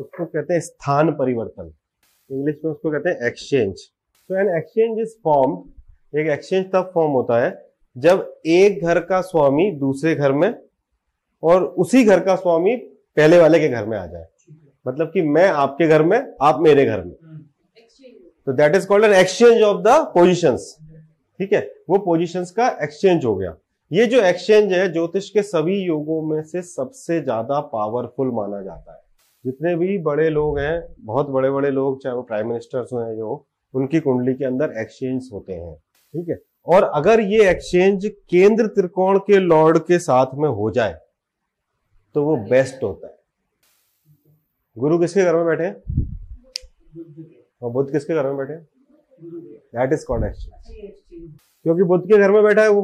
[0.00, 1.72] उसको कहते हैं स्थान परिवर्तन।
[2.30, 3.80] इंग्लिश में उसको कहते हैं एक्सचेंज
[4.30, 5.52] तो एन एक्सचेंज इज़ फॉर्म
[6.12, 7.50] एक एक्सचेंज तब फॉर्म होता है
[7.96, 10.52] जब एक घर का स्वामी दूसरे घर में
[11.42, 12.76] और उसी घर का स्वामी
[13.16, 14.26] पहले वाले के घर में आ जाए।
[14.86, 17.14] मतलब कि मैं आपके घर में आप मेरे घर में।
[18.46, 20.76] तो that is called an exchange of the positions
[21.40, 21.60] ठीक है?
[21.90, 23.56] वो पोजिशंस का एक्सचेंज हो गया।
[23.90, 28.92] ये जो एक्सचेंज है ज्योतिष के सभी योगों में से सबसे ज़्यादा पावरफुल माना जाता
[28.92, 28.98] है।
[29.44, 33.46] जितने भी बड़े लोग हैं बहुत बड़े बड़े लोग चाहे वो प्राइम मिनिस्टर्स हैं जो
[33.74, 36.38] उनकी कुंडली के अंदर एक्सचेंज होते हैं ठीक है?
[36.66, 40.98] और अगर ये एक्सचेंज केंद्र त्रिकोण के लॉर्ड के साथ में हो जाए
[42.14, 43.14] तो वो बेस्ट होता है।
[44.76, 45.76] गुरु किसके घर में बैठे हैं?
[47.62, 48.66] और बुद्ध किसके घर में बैठे हैं?
[49.22, 51.30] दैट इज़ कॉल्ड एक्सचेंज
[51.64, 52.82] क्योंकि बुद्ध के घर में बैठा है वो।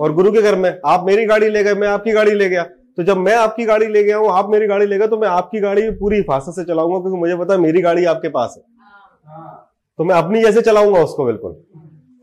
[0.00, 2.68] और गुरु के घर में आप मेरी गाड़ी ले गए मैं आपकी गाड़ी ले गया।
[2.98, 5.28] तो जब मैं आपकी गाड़ी ले गया हूँ, आप मेरी गाड़ी ले गए तो मैं
[5.28, 8.62] आपकी गाड़ी पूरी हिफाजत से चलाऊँगा, क्योंकि मुझे पता है मेरी गाड़ी आपके पास है।
[9.98, 11.52] तो मैं अपनी जैसे चलाऊँगा उसको बिल्कुल।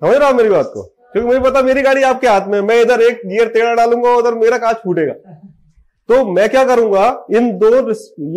[0.02, 0.84] समझ रहा हूँ मेरी बात को?
[0.84, 4.36] क्योंकि मुझे पता मेरी गाड़ी आपके हाथ में मैं इधर एक गियर टेढ़ा डालूँगा उधर
[4.36, 5.14] मेरा कांच फूटेगा।
[6.10, 7.26] तो मैं क्या करूँगा?
[7.32, 7.70] इन दो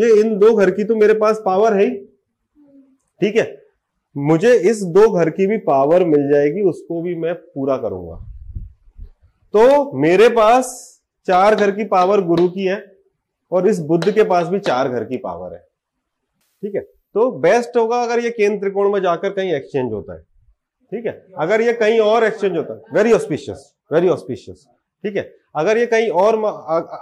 [0.01, 1.91] ये इन दो घर की तो मेरे पास पावर है ही।
[3.21, 3.53] ठीक है?
[4.17, 8.17] मुझे इस दो घर की भी पावर मिल जाएगी, उसको भी मैं पूरा करूँगा।
[9.55, 10.94] तो मेरे पास
[11.29, 12.85] चार घर की पावर गुरु की है
[13.53, 16.81] और इस बुद्ध के पास भी चार घर की पावर है। ठीक है?
[16.81, 20.21] तो बेस्ट होगा अगर ये केंद्र त्रिकोण में जाकर कहीं एक्सचेंज होता है।
[20.93, 21.13] ठीक है?
[21.39, 24.67] अगर ये कहीं और एक्सचेंज होता है वेरी ऑस्पिशियस वेरी ऑस्पिशियस
[25.05, 25.31] ठीक है?
[25.57, 26.37] अगर ये कहीं और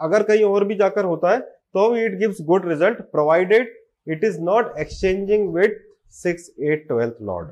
[0.03, 3.73] अगर कहीं और भी जाकर होता है तो it gives good result provided
[4.07, 5.79] it is not exchanging with
[6.15, 7.49] six eight twelfth lord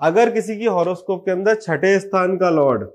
[0.00, 2.88] अगर किसी की हॉरोस्कोप के अंदर छठे स्थान का लॉर्ड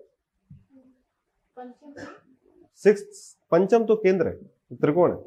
[2.83, 4.33] सिक्स पंचम तो केंद्र है
[4.75, 5.17] त्रिकोण है।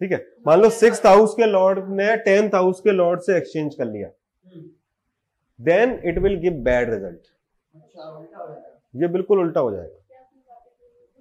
[0.00, 0.18] ठीक है?
[0.46, 4.08] मान लो सिक्स हाउस के लॉर्ड ने टेंथ हाउस के लॉर्ड से एक्सचेंज कर लिया।
[5.58, 7.32] Then it will give bad result
[8.94, 10.00] ये बिल्कुल उल्टा हो जाएगा।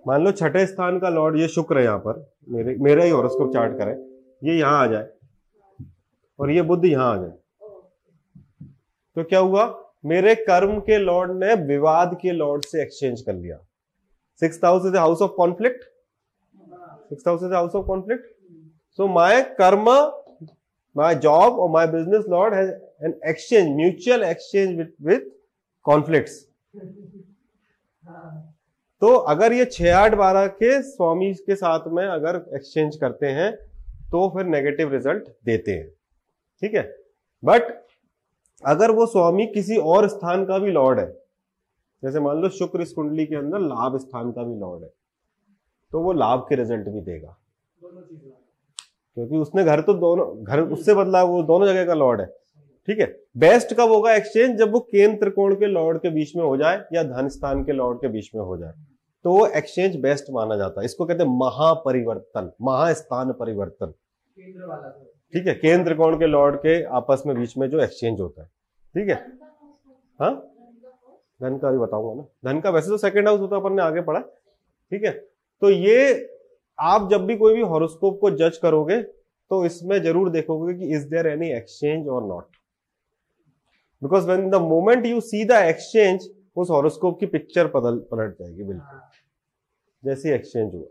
[0.05, 3.53] मान लो छठे स्थान का लॉर्ड ये शुक्र है यहाँ पर। मेरे मेरा ही हॉरोस्कोप
[3.53, 3.93] चार्ट करें।
[4.43, 5.07] ये यहाँ आ जाए।
[6.39, 7.31] और ये बुद्ध यहाँ आ जाए।
[9.17, 9.65] तो क्या हुआ?
[10.05, 13.57] मेरे कर्म के लॉर्ड ने विवाद के लॉर्ड से एक्सचेंज कर लिया।
[14.41, 15.83] Six house is house of conflict.
[17.09, 18.25] Six house is house of conflict.
[18.99, 19.89] So my karma,
[20.95, 22.69] my job और my business lord has
[23.05, 25.29] an exchange mutual exchange with with
[25.85, 26.29] conflict
[29.01, 33.51] तो अगर ये छह आठ बारह के स्वामी के साथ में अगर एक्सचेंज करते हैं
[34.11, 35.87] तो फिर नेगेटिव रिज़ल्ट देते हैं।
[36.61, 36.83] ठीक है?
[37.43, 37.71] बट
[38.63, 41.05] अगर वो स्वामी किसी और स्थान का भी लॉर्ड है
[42.03, 44.89] जैसे मान लो शुक्र इस कुंडली के अंदर लाभ स्थान का भी लॉर्ड है
[45.91, 47.35] तो वो लाभ के रिज़ल्ट भी देगा।
[49.17, 52.25] क्योंकि उसने घर तो दोनों, घर उससे बदला वो दोनों जगह का लॉर्ड है,
[52.87, 53.05] ठीक है?
[53.37, 56.83] बेस्ट कब होगा एक्सचेंज जब वो केंद्र त्रिकोण के लॉर्ड के बीच में हो जाए
[56.93, 58.73] या धन स्थान के लॉर्ड के बीच में हो जाए
[59.25, 63.93] तो वो एक्सचेंज बेस्ट माना जाता है। इसको कहते हैं महापरिवर्तन, महास्थान परिवर्तन।
[65.33, 65.53] ठीक है?
[65.55, 68.47] केंद्र कोण के लॉर्ड के आपस में बीच में जो एक्सचेंज होता है,
[68.95, 69.15] ठीक है?
[70.19, 70.33] हाँ?
[71.43, 73.81] धन का भी बताऊँगा ना। धन का वैसे तो सेकंड हाउस होता है अपन ने
[73.81, 75.11] आगे पढ़ा ठीक है?
[75.11, 76.29] तो ये
[76.79, 81.07] आप जब भी कोई भी हॉरोस्कोप को जज करोगे तो इसमें ज़रूर देखोगे कि इज़
[81.09, 82.45] देयर एनी एक्सचेंज और not
[84.01, 88.63] because when the moment you see the exchange उस हॉरोस्कोप की पिक्चर बदल पलट जाएगी,
[88.63, 88.99] बिल्कुल।
[90.03, 90.85] जैसे एक्सचेंज हुआ।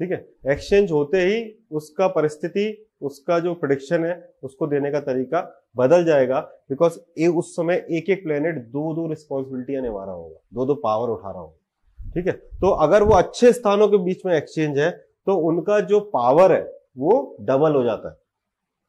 [0.00, 0.26] ठीक है?
[0.48, 2.66] एक्सचेंज होते ही उसका परिस्थिति
[3.02, 5.40] उसका जो प्रोडिक्शन है, उसको देने का तरीका
[5.76, 6.40] बदल जाएगा
[6.70, 11.10] बिकॉज़ उस समय एक एक प्लेनेट दो दो रिस्पॉन्सिबिलिटियाँ निभा रहा होगा दो दो पावर
[11.10, 12.32] उठा रहा होगा, ठीक है?
[12.32, 14.90] तो अगर वो अच्छे स्थानों के बीच में एक्सचेंज है
[15.26, 16.62] तो उनका जो पावर है,
[16.98, 18.16] वो डबल हो जाता है।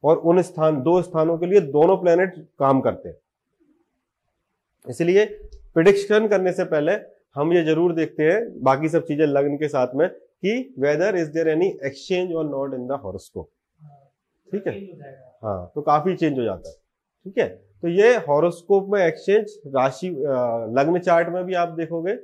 [0.04, 3.16] और उन स्थान, दो स्थानों के लिए दोनों प्लेनेट काम करते हैं।
[4.86, 5.24] इसलिए
[5.74, 6.92] प्रिडिक्शन करने से पहले
[7.36, 11.30] हम ये ज़रूर देखते हैं, बाकी सब चीज़ें लग्न के साथ में, कि whether is
[11.32, 13.48] there any exchange और नॉट इन द हॉरोस्कोप
[14.52, 14.72] ठीक है?
[15.44, 16.74] हाँ तो काफ़ी चेंज हो जाता है।
[17.26, 17.48] ठीक है?
[17.82, 20.08] तो ये हॉरोस्कोप में एक्सचेंज राशि
[20.78, 22.14] लग्न चार्ट में भी आप देखोगे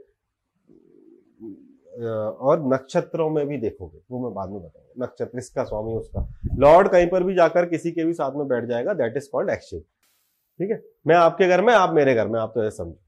[2.40, 6.26] और नक्षत्रों में भी देखोगे। वो मैं बाद में बताऊँगा। नक्षत्र इसका स्वामी उसका।
[6.58, 9.50] लॉर्ड कहीं पर भी जाकर किसी के भी साथ में बैठ जाएगा। दैट इज़ कॉल्ड
[9.50, 10.82] एक्सचेंज ठीक है?
[11.06, 12.98] मैं आपके घर में आप मेरे घर में आप तो ऐसे समझो।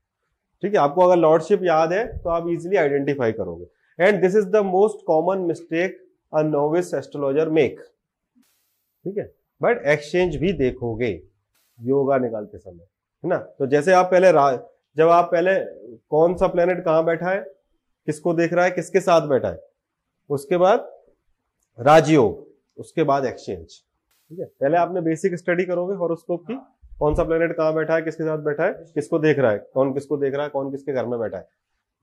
[0.62, 0.78] ठीक है?
[0.78, 3.67] आपको अगर लॉर्डशिप याद है तो आप इजिली आइडेंटिफाई करोगे।
[3.99, 5.99] And this is the most common mistake
[6.32, 7.81] a novice astrologer make
[9.05, 9.25] ठीक है?
[9.61, 11.11] बट एक्सचेंज भी देखोगे
[11.79, 12.85] योगा निकालते समय,
[13.25, 13.37] है ना?
[13.37, 14.32] तो जैसे आप पहले
[14.97, 15.55] जब आप पहले
[16.11, 17.41] कौन सा प्लेनेट कहाँ बैठा है,
[18.06, 19.61] किसको देख रहा है, किसके साथ बैठा है,
[20.31, 20.91] उसके बाद
[21.79, 22.47] राजयोग,
[22.79, 24.44] उसके बाद एक्सचेंज ठीक है?
[24.44, 26.55] पहले आपने बेसिक स्टडी करोगे हॉरोस्कोप की,
[26.99, 29.93] कौन सा प्लेनेट कहाँ बैठा है, किसके साथ बैठा है, किसको देख रहा है, कौन
[29.94, 31.49] किसको देख रहा है, कौन किसके घर में बैठा है।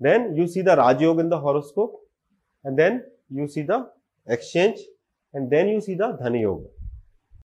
[0.01, 2.01] Then you see the rajyoga in the horoscope
[2.65, 3.01] and then
[3.31, 3.85] you see the
[4.27, 4.79] exchange,
[5.33, 6.67] and then you see the dhani yoga